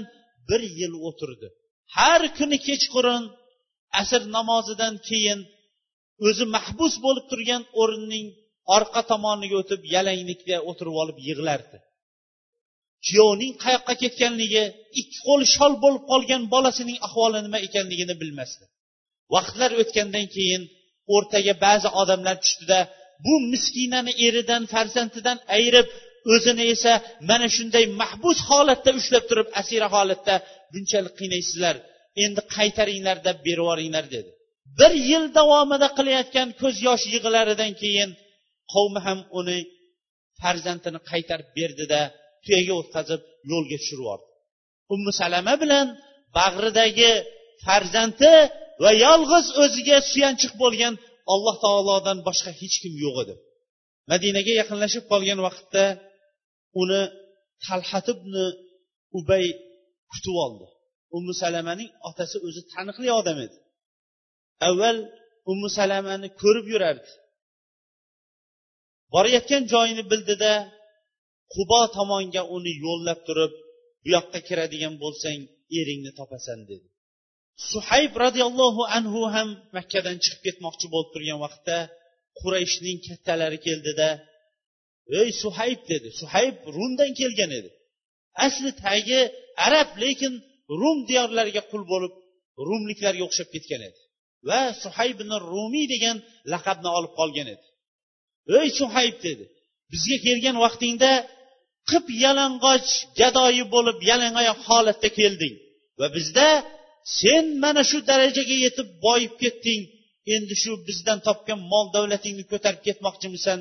bir 0.49 0.63
yil 0.79 0.95
o'tirdi. 1.09 1.49
Har 1.97 2.23
kuni 2.39 2.59
kechqurun 2.69 3.25
asr 4.01 4.23
namozidan 4.37 4.95
keyin 5.09 5.41
o'zi 6.27 6.45
mahbus 6.57 6.95
bo'lib 7.05 7.25
turgan 7.31 7.63
o'rinning 7.81 8.27
orqa 8.77 9.01
tomoniga 9.11 9.57
o'tib 9.63 9.81
yalanglikda 9.95 10.57
o'tirib 10.71 10.97
olib 11.03 11.19
yig'lardi. 11.29 11.79
Kuyovning 13.07 13.53
qayoqqa 13.65 13.95
ketganligi 14.03 14.65
ikki 15.01 15.19
qo'li 15.27 15.47
shol 15.57 15.73
bo'lib 15.85 16.05
qolgan 16.13 16.43
bolasining 16.55 16.99
ahvoli 17.07 17.39
nima 17.47 17.59
ekanligini 17.67 18.15
bilmasdi. 18.23 18.65
Vaqtlar 19.35 19.71
o'tgandan 19.83 20.27
keyin 20.37 20.63
o'rtaga 21.15 21.55
ba'zi 21.67 21.89
odamlar 22.01 22.37
tushdida 22.45 22.81
bu 23.25 23.35
miskinani 23.53 24.13
eridan 24.27 24.63
farzandidan 24.73 25.39
ayirib 25.57 25.89
o'zini 26.35 26.65
esa 26.75 26.93
mana 27.31 27.47
shunday 27.57 27.85
mahbus 28.01 28.39
holatda 28.51 28.91
ushlab 29.01 29.25
turib 29.31 29.49
asira 29.61 29.89
holatda 29.95 30.35
bunchalik 30.73 31.15
qiynaysizlar 31.21 31.77
endi 32.25 32.41
qaytaringlar 32.57 33.19
deb 33.27 33.39
berib 33.47 33.63
yuboringlar 33.63 34.05
dedi. 34.15 34.31
Bir 34.79 34.93
yil 35.11 35.25
davomida 35.39 35.89
qilayotgan 35.99 36.49
ko'z 36.61 36.77
yosh 36.89 37.05
yig'ilaridan 37.15 37.73
keyin 37.83 38.11
qavmi 38.73 39.01
ham 39.07 39.19
uni 39.39 39.59
farzandini 40.41 41.01
qaytarib 41.11 41.49
berdida 41.59 42.01
tuyaga 42.45 42.75
o'tkazib 42.81 43.21
yo'lga 43.51 43.77
tushirib 43.81 44.03
yubordi. 44.03 44.27
Ummu 44.95 45.11
salama 45.21 45.55
bilan 45.63 45.87
bag'ridagi 46.39 47.13
farzandi 47.65 48.33
va 48.85 48.91
yolg'iz 49.07 49.47
o'ziga 49.63 49.97
suyanchiq 50.11 50.53
bo'lgan 50.63 50.95
alloh 51.35 51.57
taolodan 51.65 52.19
boshqa 52.29 52.51
hech 52.61 52.77
kim 52.83 52.95
yo'q 53.05 53.17
edi. 53.25 53.35
Madinaga 54.13 54.53
yaqinlashib 54.61 55.05
qolgan 55.13 55.39
vaqtda 55.47 55.85
uni 56.81 57.03
talhat 57.67 58.07
ibn 58.15 58.35
ubay 59.19 59.45
kutib 60.13 60.37
oldi. 60.45 60.67
Ummu 61.17 61.33
salamaning 61.43 61.91
otasi 62.09 62.37
o'zi 62.47 62.61
taniqli 62.73 63.09
odam 63.21 63.39
edi. 63.47 63.59
Avval 64.69 64.97
ummu 65.51 65.69
salamani 65.79 66.29
ko'rib 66.43 66.67
yurardi. 66.73 67.11
Borayotgan 69.15 69.63
joyini 69.73 70.05
bildida 70.13 70.53
qubo 71.55 71.81
tomonga 71.97 72.43
uni 72.57 72.73
yo'llab 72.87 73.21
turib 73.29 73.53
bu 74.03 74.09
yoqqa 74.17 74.39
kiradigan 74.49 74.95
bo'lsang 75.03 75.41
eringni 75.79 76.13
topasan 76.19 76.61
dedi. 76.71 76.87
Suhayb 77.71 78.13
roziyallohu 78.25 78.83
anhu 78.97 79.21
ham 79.35 79.49
makkadan 79.77 80.17
chiqib 80.25 80.41
ketmoqchi 80.47 80.87
bo'lib 80.93 81.11
turgan 81.15 81.39
vaqtda 81.45 81.79
qurayshning 82.41 82.99
kattalari 83.07 83.59
keldida 83.67 84.09
ey 85.21 85.29
suhayb 85.43 85.81
dedi. 85.93 86.09
Suhayb 86.21 86.57
rumdan 86.77 87.11
kelgan 87.21 87.51
edi. 87.59 87.71
Asli 88.47 88.71
tagi 88.85 89.21
arab 89.67 89.89
lekin 90.03 90.35
rum 90.81 90.99
diyorlariga 91.09 91.63
qul 91.71 91.83
bo'lib 91.93 92.13
rumliklarga 92.69 93.23
o'xshab 93.29 93.49
ketgan 93.55 93.83
edi. 93.89 94.01
Va 94.49 94.61
suhaybni 94.83 95.37
rumiy 95.53 95.87
degan 95.95 96.17
laqabni 96.53 96.91
olib 96.99 97.13
qolgan 97.21 97.49
edi. 97.55 97.65
Ey 98.61 98.69
suhayb 98.81 99.17
dedi 99.27 99.45
bizga 99.93 100.17
kelgan 100.27 100.57
vaqtingda 100.65 101.13
qip 101.91 102.07
yalang'och 102.25 102.91
gadoyi 103.21 103.65
bo'lib 103.75 103.99
yalangoyoq 104.11 104.61
holatda 104.69 105.09
kelding 105.19 105.55
va 106.01 106.07
bizda 106.17 106.49
sen 107.19 107.45
mana 107.65 107.83
shu 107.91 107.99
darajaga 108.11 108.57
yetib 108.67 108.89
boyib 109.07 109.35
ketding. 109.43 109.83
Endi 110.35 110.55
shu 110.63 110.73
bizdan 110.89 111.19
topgan 111.27 111.61
mol 111.73 111.87
davlatingni 111.97 112.45
ko'tarib 112.53 112.83
ketmoqchimisan. 112.87 113.59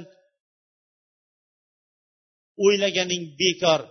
O'ylaganing 2.63 3.24
bekor. 3.41 3.82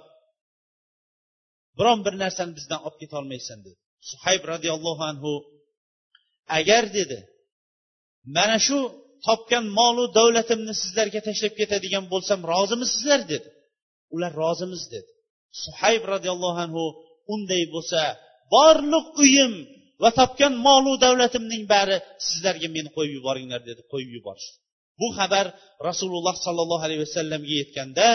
Biron 1.79 1.99
bir 2.07 2.15
narsani 2.23 2.53
bizdan 2.59 2.81
olib 2.87 2.99
ketolmaysan 3.03 3.59
dedi. 3.67 3.79
Suhayb 4.11 4.43
roziyallohu 4.53 5.03
anhu 5.11 5.33
agar 6.59 6.85
dedi 6.99 7.19
mana 8.37 8.59
shu 8.67 8.79
topgan 9.27 9.65
molu 9.79 10.05
davlatimni 10.19 10.75
sizlarga 10.83 11.21
tashlab 11.29 11.55
ketadigan 11.61 12.05
bo'lsam 12.13 12.41
rozimisizlar 12.53 13.21
dedi. 13.33 13.49
Ular 14.15 14.33
rozimiz 14.43 14.83
dedi. 14.95 15.11
Suhayb 15.65 16.03
roziyallohu 16.13 16.59
anhu 16.67 16.85
unday 17.35 17.63
bo'lsa 17.75 18.01
borliq 18.55 19.07
uyim 19.23 19.53
va 20.03 20.11
topgan 20.21 20.55
molu 20.67 20.93
davlatimning 21.05 21.63
bari 21.75 21.97
sizlarga 22.27 22.69
meni 22.77 22.91
qo'yib 22.97 23.13
yuboringlar 23.19 23.61
dedi. 23.71 23.81
Qo'yib 23.93 24.11
yuborishdi. 24.17 24.57
Bu 25.01 25.09
xabar 25.19 25.47
rasululloh 25.89 26.35
sollallohu 26.47 26.83
alayhi 26.87 27.03
vasallamga 27.07 27.55
yetganda 27.61 28.09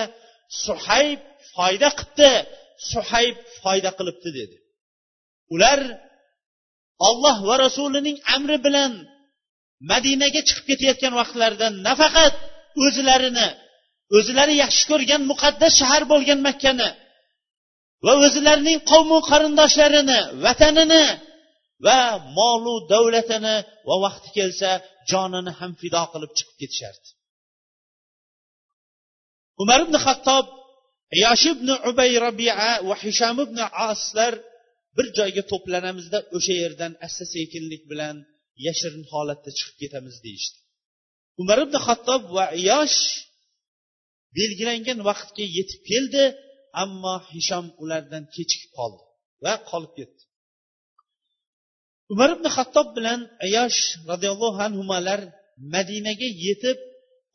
suhayb 0.66 1.20
foyda 1.56 1.90
qilibdi 2.00 2.32
suhayb 2.92 3.36
foyda 3.62 3.92
qilibdi 3.98 4.30
dedi. 4.40 4.56
Ular 5.54 5.80
olloh 7.08 7.38
va 7.48 7.56
rasulining 7.66 8.18
amri 8.36 8.58
bilan 8.66 8.92
madinaga 9.92 10.42
chiqib 10.48 10.66
ketayotgan 10.70 11.14
vaqtlarida 11.20 11.68
nafaqat 11.88 12.34
o'zlarini 12.86 13.48
o'zlari 14.18 14.54
yaxshi 14.64 14.84
ko'rgan 14.92 15.22
muqaddas 15.32 15.74
shahar 15.80 16.04
bo'lgan 16.12 16.40
makkani 16.48 16.90
va 18.06 18.14
o'zlarining 18.26 18.80
qavmu 18.92 19.18
qarindoshlarini 19.30 20.20
vatanini 20.46 21.06
va 21.86 22.00
molu 22.38 22.76
davlatini 22.94 23.56
va 23.88 23.96
vaqti 24.06 24.30
kelsa 24.38 24.70
jonini 25.12 25.52
ham 25.60 25.72
fido 25.82 26.02
qilib 26.14 26.32
chiqib 26.38 26.56
ketishardi. 26.62 27.08
Umar 29.62 29.80
ibn 29.86 29.96
xattob 30.06 30.46
yosh 31.24 31.46
ibn 31.54 31.68
ubay 31.90 32.12
robia 32.26 32.54
va 32.88 32.96
hisham 33.04 33.38
ibn 33.46 33.58
aslar 33.90 34.34
bir 34.96 35.08
joyga 35.18 35.44
to'planamizda 35.52 36.20
o'sha 36.36 36.54
yerdan 36.64 36.92
asta 37.06 37.26
sekinlik 37.36 37.84
bilan 37.92 38.16
yashirin 38.66 39.06
holatda 39.12 39.50
chiqib 39.58 39.76
ketamiz 39.82 40.16
deyishdi. 40.26 40.58
Umar 41.42 41.58
ibn 41.66 41.76
xattob 41.88 42.22
va 42.36 42.46
yosh 42.70 43.00
belgilangan 44.38 45.00
vaqtga 45.10 45.46
yetib 45.58 45.82
keldi 45.92 46.24
ammo 46.84 47.16
hishom 47.32 47.66
ulardan 47.84 48.24
kechikib 48.36 48.72
qoldi 48.78 49.04
va 49.44 49.54
qolib 49.70 49.92
ketdi. 50.00 50.22
Umar 52.14 52.30
ibn 52.36 52.46
xattob 52.56 52.88
bilan 52.98 53.20
ayosh 53.46 53.80
roziyallohu 54.10 54.60
anhular 54.68 55.22
madinaga 55.74 56.28
yetib 56.46 56.78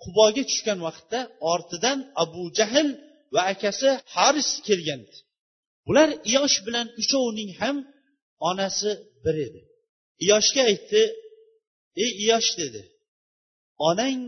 quboga 0.02 0.42
tushgan 0.50 0.78
vaqtda 0.86 1.18
ortidan 1.52 1.98
abu 2.22 2.42
jahl 2.58 2.88
va 3.34 3.40
akasi 3.52 3.90
haris 4.14 4.50
kelgandi 4.66 5.16
bular 5.86 6.08
iyosh 6.30 6.56
bilan 6.66 6.86
uchovining 7.00 7.52
ham 7.60 7.76
onasi 8.48 8.90
bir 9.24 9.36
edi. 9.46 9.60
Iyoshga 10.24 10.62
aytdi 10.70 11.02
ey 12.02 12.10
iyosh 12.24 12.50
dedi. 12.60 12.82
Onang 13.88 14.18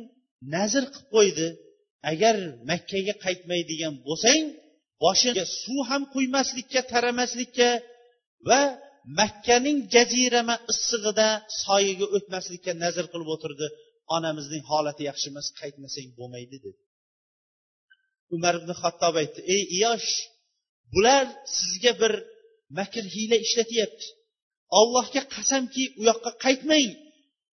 nazr 0.55 0.85
qilib 0.93 1.09
qo'ydi. 1.15 1.49
Agar 2.13 2.37
makkaga 2.71 3.15
qaytmaydigan 3.25 3.95
bo'lsang 4.07 4.43
boshiga 5.05 5.45
suv 5.63 5.81
ham 5.91 6.03
quymaslikka 6.15 6.81
taramaslikka 6.93 7.69
va 8.49 8.61
makkaning 9.21 9.79
jazirama 9.95 10.57
issig'ida 10.73 11.29
soyaga 11.63 12.07
o'tmaslikka 12.17 12.73
nazr 12.85 13.05
qilib 13.13 13.29
o'tirdi. 13.35 13.67
Onamizning 14.17 14.65
holati 14.71 15.03
yaxshi 15.11 15.27
emas 15.33 15.49
qaytmasang 15.61 16.09
bo'lmaydi 16.19 16.57
dedi. 16.65 16.81
Umar 18.37 18.55
ibn 18.61 18.71
xattob 18.83 19.15
aytdi 19.23 19.41
ey 19.55 19.63
iyosh 19.79 20.09
bular 20.95 21.25
sizga 21.57 21.93
bir 22.01 22.13
makr 22.79 23.05
hiyla 23.15 23.37
ishlatyapti. 23.47 24.07
Allohga 24.79 25.23
qasamki 25.35 25.85
u 26.01 26.03
yoqqa 26.11 26.31
qaytmang 26.45 26.91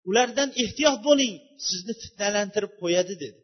ulardan 0.09 0.51
ehtiyot 0.63 0.99
bo'ling 1.09 1.35
sizni 1.69 1.95
fitnalantirib 2.03 2.73
qo'yadi 2.83 3.15
dedi. 3.23 3.39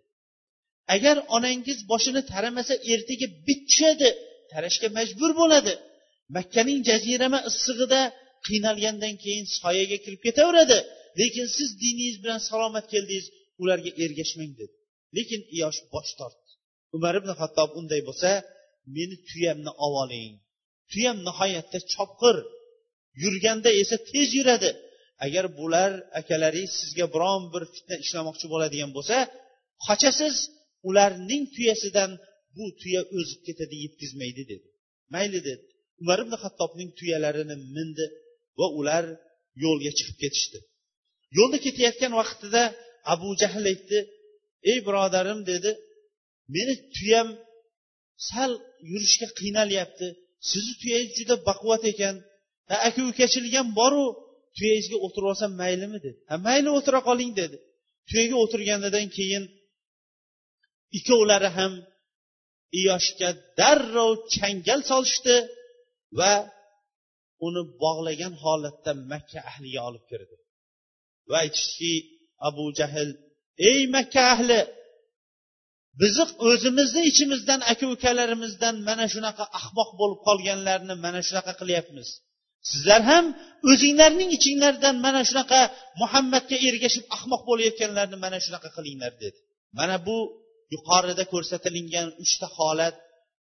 Agar 0.95 1.17
onangiz 1.37 1.79
boshini 1.93 2.23
taramasa 2.33 2.75
ertaga 2.93 3.27
bit 3.47 3.61
tushadi 3.69 4.09
tarashga 4.53 4.89
majbur 4.99 5.31
bo'ladi. 5.41 5.75
Makkaning 6.37 6.81
jazirama 6.89 7.41
issig'ida 7.51 8.01
qiynalgandan 8.47 9.15
keyin 9.23 9.47
soyaga 9.61 9.99
kirib 10.05 10.21
ketaveradi. 10.27 10.79
Lekin 11.21 11.47
siz 11.57 11.71
diningiz 11.83 12.17
bilan 12.23 12.41
salomat 12.51 12.87
keldingiz 12.93 13.27
ularga 13.63 13.91
ergashmang 14.05 14.53
dedi. 14.61 14.75
Lekin 15.17 15.41
yosh 15.61 15.81
bosh 15.93 16.13
tortdi. 16.19 16.51
Umar 16.97 17.15
ibn 17.21 17.31
hattob 17.41 17.71
unday 17.81 18.01
bo'lsa 18.09 18.31
meni 18.97 19.17
tuyamni 19.29 19.73
olib 19.87 19.99
oling. 20.03 20.33
Tuyam 20.91 21.19
nihoyatda 21.29 21.79
chopqir. 21.93 22.37
Yurganda 23.23 23.71
esa 23.83 23.97
tez 24.11 24.29
yuradi. 24.39 24.71
Agar 25.27 25.45
bular 25.59 25.91
akalaringiz 26.21 26.73
sizga 26.81 27.07
biron 27.15 27.43
bir 27.53 27.63
fitna 27.75 27.97
ishlamoqchi 28.05 28.47
bo'ladigan 28.53 28.91
bo'lsa 28.97 29.17
qochasiz 29.87 30.35
ularning 30.89 31.43
tuyasidan 31.55 32.11
bu 32.57 32.65
tuya 32.81 33.03
o'zib 33.19 33.41
ketadi 33.47 33.77
yetkazmaydi 33.85 34.43
dedi. 34.53 34.67
Mayli 35.15 35.41
dedi. 35.49 35.65
Umar 36.03 36.19
ibn 36.25 36.35
hattobning 36.43 36.91
tuyalarini 36.99 37.57
mindi 37.77 38.07
va 38.59 38.67
ular 38.79 39.05
yo'lga 39.65 39.91
chiqib 39.99 40.17
ketishdi. 40.23 40.59
Yo'lda 41.37 41.59
ketayotgan 41.65 42.13
vaqtida 42.21 42.63
abu 43.13 43.29
jahl 43.43 43.65
aytdi 43.73 43.99
ey 44.71 44.79
birodarim 44.87 45.41
dedi 45.51 45.71
meni 46.55 46.75
tuyam 46.97 47.29
sal 48.29 48.53
yurishga 48.91 49.29
qiynalyapti. 49.39 50.07
Sizni 50.51 50.75
tuyangiz 50.83 51.13
juda 51.19 51.35
baquvvat 51.49 51.83
ekan. 51.93 52.17
Ha 52.71 52.77
aka 52.89 53.01
ukachilik 53.11 53.55
ham 53.59 53.69
boru 53.81 54.05
tuyangizga 54.57 54.97
o'tirib 55.07 55.29
olsam 55.33 55.53
maylimi? 55.63 55.99
dedi. 56.05 56.19
Ha 56.31 56.35
mayli 56.47 56.69
o'tira 56.79 57.01
qoling 57.09 57.33
dedi. 57.41 57.57
Tuyaga 58.09 58.37
o'tirganidan 58.45 59.07
keyin 59.17 59.45
ikkovlari 60.99 61.51
ham 61.59 61.73
iyoshga 62.81 63.29
darrov 63.59 64.13
changal 64.35 64.81
solishdi 64.91 65.37
va 66.19 66.33
uni 67.47 67.63
bog'lagan 67.83 68.33
holatda 68.45 68.91
makka 69.11 69.39
ahliga 69.51 69.81
olib 69.89 70.05
kirdi. 70.11 70.35
Va 71.31 71.37
aytishdiki 71.45 71.93
abu 72.49 72.65
jahl 72.79 73.11
ey 73.71 73.81
makka 73.95 74.23
ahli 74.35 74.61
bizni 76.01 76.25
o'zimizni 76.49 77.03
ichimizdan 77.11 77.61
aka 77.73 77.85
ukalarimizdan 77.95 78.75
mana 78.89 79.05
shunaqa 79.15 79.45
ahmoq 79.59 79.91
bo'lib 80.01 80.21
qolganlarni 80.29 80.95
mana 81.05 81.21
shunaqa 81.29 81.53
qilyapmiz. 81.61 82.09
Sizlar 82.71 83.03
ham 83.11 83.25
o'zinglarning 83.71 84.31
ichinglardan 84.37 84.97
mana 85.07 85.21
shunaqa 85.29 85.61
muhammadga 86.03 86.57
ergashib 86.69 87.05
ahmoq 87.17 87.43
bo'layotganlarni 87.51 88.17
mana 88.25 88.39
shunaqa 88.45 88.69
qilinglar 88.77 89.13
dedi. 89.23 89.39
Mana 89.79 89.97
bu 90.07 90.17
yuqorida 90.75 91.25
ko'rsatilgan 91.33 92.09
uchta 92.25 92.47
holat 92.57 92.95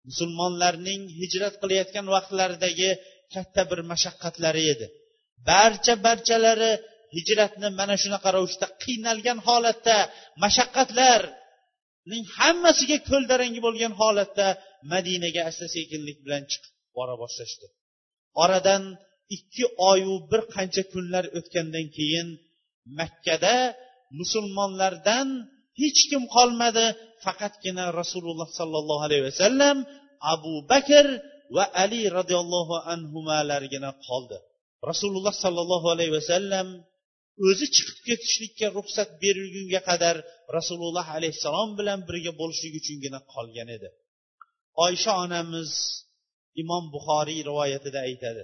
musulmonlarning 0.10 1.02
hijrat 1.20 1.56
qilayotgan 1.62 2.06
vaqtlaridagi 2.16 2.90
katta 3.34 3.62
bir 3.70 3.80
mashaqqatlari 3.92 4.64
edi. 4.74 4.86
Barcha 5.50 5.94
barchalari 6.06 6.72
hijratni 7.16 7.68
mana 7.80 7.96
shunaqa 8.04 8.30
ravishda 8.36 8.68
qiynalgan 8.84 9.40
holatda 9.48 9.98
mashaqqatlarning 10.44 12.24
hammasiga 12.38 12.98
ko'ldarangi 13.10 13.60
bo'lgan 13.68 13.94
holatda 14.02 14.48
madinaga 14.92 15.42
asta 15.50 15.66
sekinlik 15.76 16.18
bilan 16.26 16.44
chiqib 16.52 16.74
bora 16.98 17.16
boshlashdi. 17.22 17.66
Oradan 18.44 18.84
ikki 19.36 19.66
oyu 19.92 20.14
bir 20.32 20.42
qancha 20.56 20.84
kunlar 20.94 21.26
o'tgandan 21.38 21.88
keyin 21.98 22.28
makkada 23.00 23.56
musulmonlardan 24.20 25.28
hech 25.82 26.02
kim 26.10 26.24
qolmadi 26.36 26.86
faqatgina 27.24 27.86
rasululloh 28.00 28.50
sollallohu 28.60 29.04
alayhi 29.08 29.26
vasallam 29.30 29.78
abu 30.34 30.54
bakr 30.72 31.06
va 31.56 31.66
ali 31.84 32.02
roziyallohu 32.18 32.76
anhulargina 32.94 33.92
qoldi. 34.08 34.38
Rasululloh 34.90 35.36
sollallohu 35.44 35.88
alayhi 35.94 36.14
vasallam 36.20 36.68
o'zi 37.48 37.66
chiqib 37.76 38.00
ketishlikka 38.08 38.68
ruxsat 38.78 39.10
berilgunga 39.24 39.82
qadar 39.90 40.16
rasululloh 40.58 41.08
alayhissalom 41.18 41.70
bilan 41.80 42.00
birga 42.10 42.32
bo'lishlik 42.40 42.74
uchungina 42.82 43.20
qolgan 43.34 43.70
edi. 43.78 43.90
Oysha 44.86 45.12
onamiz 45.26 45.72
imom 46.62 46.84
buxoriy 46.96 47.40
rivoyatida 47.50 48.00
aytadi. 48.10 48.44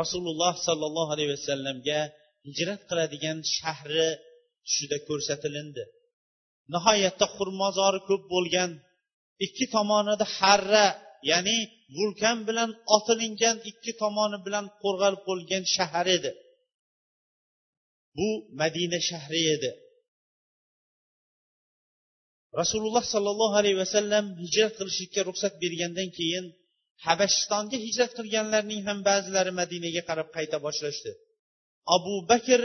Rasululloh 0.00 0.54
sollallohu 0.66 1.10
alayhi 1.14 1.32
vasallamga 1.36 2.00
hijrat 2.46 2.80
qiladigan 2.88 3.38
shahri 3.56 4.08
tushida 4.66 4.98
ko'rsatilindi. 5.08 5.84
Nihoyatda 6.74 7.26
xurmozori 7.36 8.00
ko'p 8.08 8.22
bo'lgan 8.34 8.70
ikki 9.46 9.66
tomonida 9.74 10.26
harra 10.38 10.86
ya'ni 11.30 11.58
vulkan 11.96 12.38
bilan 12.48 12.70
otilingan 12.96 13.56
ikki 13.70 13.92
tomoni 14.02 14.38
bilan 14.46 14.64
qo'rg'alib 14.82 15.22
bo'lgan 15.28 15.62
shahar 15.76 16.06
edi. 16.16 16.30
Bu 18.16 18.28
madina 18.60 18.98
shahri 19.08 19.42
edi. 19.54 19.70
Rasululloh 22.60 23.04
sollallohu 23.14 23.54
alayhi 23.60 23.78
vasallam 23.84 24.24
hijrat 24.42 24.72
qilishlikka 24.78 25.20
ruxsat 25.28 25.54
bergandan 25.62 26.08
keyin 26.18 26.44
habashistonga 27.06 27.76
hijrat 27.86 28.12
qilganlarning 28.18 28.80
ham 28.88 28.98
ba'zilari 29.08 29.52
madinaga 29.60 30.02
qarab 30.08 30.28
qayta 30.36 30.56
boshlashdi. 30.66 31.12
Abu 31.96 32.14
bakr 32.30 32.60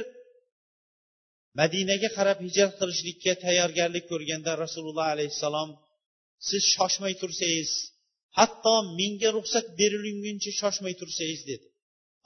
madinaga 1.60 2.10
qarab 2.18 2.40
hijrat 2.48 2.74
qilishlikka 2.80 3.32
tayyorgarlik 3.46 4.06
ko'rganda 4.12 4.52
rasululloh 4.64 5.08
alayhissalom 5.14 5.70
siz 6.50 6.64
shoshmay 6.76 7.14
tursangiz 7.22 7.72
hatto 8.38 8.76
menga 9.00 9.30
ruxsat 9.38 9.66
berilguncha 9.80 10.52
shoshmay 10.62 10.94
tursangiz 11.02 11.42
dedi. 11.50 11.68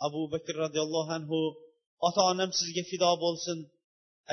Abu 0.06 0.22
bakr 0.34 0.54
roziyallohu 0.64 1.12
anhu 1.20 1.40
ota 2.08 2.22
onam 2.32 2.52
sizga 2.60 2.84
fido 2.92 3.10
bo'lsin 3.24 3.58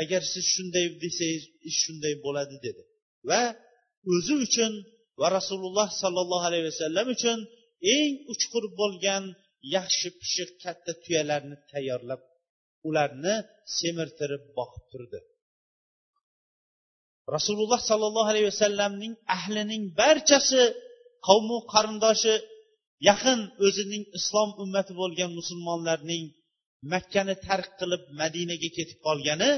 agar 0.01 0.23
siz 0.33 0.45
shunday 0.55 0.87
desangiz 1.03 1.45
ish 1.69 1.79
shunday 1.85 2.15
bo'ladi 2.25 2.57
dedi. 2.67 2.83
Va 3.29 3.43
o'zi 4.15 4.35
uchun 4.47 4.73
va 5.21 5.27
rasululloh 5.39 5.89
sollallohu 6.03 6.45
alayhi 6.51 6.67
vasallam 6.71 7.07
uchun 7.17 7.39
eng 7.97 8.13
uchqur 8.33 8.65
bo'lgan 8.81 9.25
yaxshi 9.77 10.09
pishiq 10.21 10.51
katta 10.63 10.93
tuyalarni 11.05 11.57
tayyorlab 11.71 12.21
ularni 12.89 13.35
semirtirib 13.79 14.45
boqib 14.59 14.85
turdi. 14.93 15.21
Rasululloh 17.37 17.81
sollallohu 17.91 18.31
alayhi 18.33 18.49
vasallamning 18.53 19.13
ahlining 19.37 19.83
barchasi 20.01 20.63
qavmu 21.27 21.59
qarindoshi 21.73 22.35
yaqin 23.09 23.41
o'zining 23.67 24.05
islom 24.19 24.51
ummati 24.63 24.93
bo'lgan 25.01 25.31
musulmonlarning 25.39 26.25
makkani 26.93 27.35
tark 27.47 27.71
qilib 27.81 28.03
madinaga 28.21 28.69
ketib 28.77 28.99
qolgani 29.07 29.51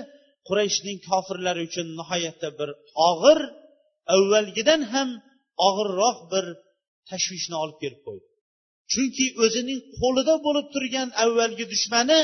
qurayshning 0.48 0.98
kofirlari 1.08 1.60
uchun 1.68 1.86
nihoyatda 1.98 2.48
bir 2.58 2.70
og'ir 3.10 3.38
avvalgidan 4.14 4.82
ham 4.92 5.08
og'irroq 5.68 6.18
bir 6.32 6.44
tashvishni 7.10 7.56
olib 7.62 7.78
kelib 7.82 8.00
qo'ydi. 8.06 8.26
Chunki 8.92 9.26
o'zining 9.44 9.80
qo'lida 10.00 10.34
bo'lib 10.46 10.66
turgan 10.74 11.08
avvalgi 11.24 11.64
dushmani 11.72 12.20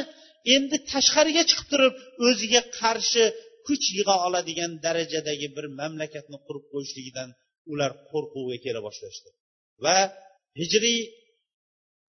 endi 0.55 0.77
tashqariga 0.93 1.43
chiqib 1.51 1.67
turib 1.73 1.95
o'ziga 2.29 2.63
qarshi 2.81 3.25
kuch 3.67 3.85
yig'a 3.97 4.17
oladigan 4.27 4.73
darajadagi 4.85 5.49
bir 5.57 5.65
mamlakatni 5.81 6.39
qurib 6.47 6.65
qo'yishligidan 6.73 7.29
ular 7.73 7.91
qo'rquvga 8.11 8.59
kela 8.65 8.81
boshlashdi. 8.87 9.29
Va 9.85 9.99
hijriy 10.61 11.01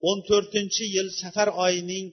o'n 0.09 0.19
to'rtinchi 0.29 0.83
yil 0.95 1.07
safar 1.21 1.49
oyining 1.65 2.05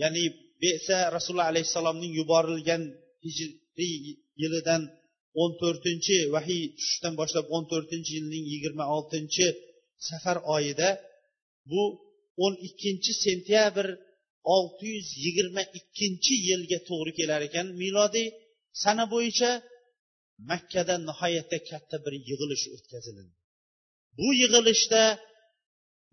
ya'ni 0.00 0.24
besa 0.62 0.96
rasululloh 1.14 1.48
alayhissalomning 1.52 2.12
yuborilgan 2.20 2.82
hijriy 3.24 3.94
yilidan 4.42 4.82
o'n 5.42 5.52
to'rtinchi 5.60 6.16
vahiy 6.34 6.62
tushishdan 6.76 7.14
boshlab 7.20 7.46
o'n 7.56 7.64
to'rtinchi 7.72 8.10
yilning 8.18 8.44
yigirma 8.52 8.84
oltinchi 8.96 9.46
safar 10.08 10.38
oyida 10.54 10.88
bu 11.70 11.82
o'n 12.44 12.54
ikkinchi 12.68 13.12
sentyabr 13.24 13.86
olti 14.54 14.86
yuz 14.94 15.08
yigirma 15.24 15.62
ikkinchi 15.78 16.34
yilga 16.48 16.78
to'g'ri 16.88 17.12
kelar 17.18 17.40
ekan. 17.48 17.66
Milodiy 17.82 18.28
sana 18.82 19.04
bo'yicha 19.14 19.50
makkada 20.50 20.94
nihoyatda 21.08 21.58
katta 21.70 21.96
bir 22.04 22.14
yig'ilish 22.28 22.64
o'tkazilindi 22.74 23.34
bu 24.18 24.28
yig'ilishda 24.40 25.02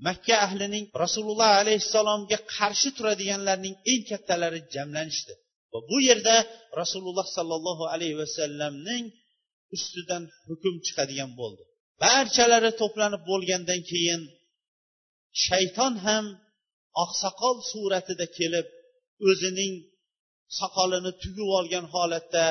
makka 0.08 0.36
ahlining 0.46 0.86
rasululloh 1.04 1.52
alayhissalomga 1.62 2.38
qarshi 2.56 2.90
turadiganlarning 2.98 3.76
eng 3.92 4.04
kattalari 4.10 4.62
jamlanishdi. 4.76 5.34
Va 5.72 5.80
bu 5.90 5.98
yerda 6.10 6.36
rasululloh 6.82 7.28
sollallohu 7.38 7.84
alayhi 7.94 8.18
vasallamning 8.24 9.06
ustidan 9.76 10.24
hukm 10.48 10.76
chiqadigan 10.86 11.32
bo'ldi. 11.40 11.64
Barchalari 12.04 12.72
to'planib 12.82 13.22
bo'lgandan 13.32 13.82
keyin 13.92 14.22
shayton 15.46 15.94
ham 16.06 16.26
oqsoqol 17.04 17.58
suratida 17.72 18.26
kelib 18.38 18.68
o'zining 19.30 19.74
soqolini 20.60 21.12
tugib 21.24 21.50
olgan 21.60 21.86
holatda 21.94 22.46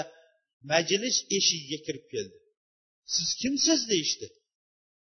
majlis 0.70 1.16
eshigiga 1.36 1.78
kirib 1.86 2.06
keldi. 2.12 2.36
Siz 3.14 3.28
kimsiz? 3.40 3.80
deyishdi. 3.92 4.26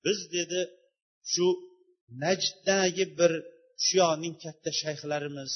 Biz 0.06 0.20
dedi 0.36 0.62
shu 1.34 1.48
najddagi 2.24 3.06
bir 3.20 3.32
shuyoning 3.86 4.36
katta 4.44 4.72
shayxlarimiz. 4.82 5.52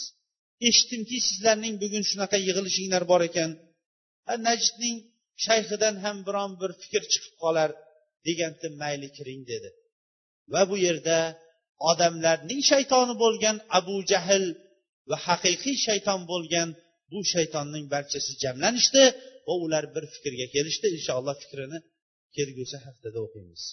Eshitdimki 0.68 1.18
sizlarning 1.28 1.76
bugun 1.84 2.04
shunaqa 2.10 2.38
yig'ilishinglar 2.48 3.04
bor 3.12 3.22
ekan. 3.30 3.52
Najdning 4.48 4.98
shayxidan 5.46 5.96
ham 6.04 6.18
biron 6.28 6.52
bir 6.62 6.72
fikr 6.82 7.04
chiqib 7.12 7.36
qolar 7.44 7.70
deganda 8.28 8.68
mayli 8.82 9.10
kiring 9.18 9.42
dedi. 9.52 9.70
Va 10.54 10.62
bu 10.70 10.76
yerda 10.86 11.18
odamlarning 11.92 12.62
shaytoni 12.72 13.16
bo'lgan 13.24 13.58
abu 13.80 13.96
jahl 14.12 14.46
va 15.10 15.18
haqiqiy 15.28 15.78
shayton 15.88 16.22
bo'lgan 16.32 16.70
bu 17.12 17.20
shaytonning 17.34 17.86
barchasi 17.94 18.32
jamlanishdi 18.44 19.04
va 19.48 19.54
ular 19.66 19.84
bir 19.96 20.04
fikrga 20.14 20.48
kelishdi. 20.56 20.88
Inshaalloh 20.98 21.36
fikrini 21.44 21.80
kelgusi 22.36 22.78
haftada 22.86 23.20
o'qiymiz. 23.26 23.64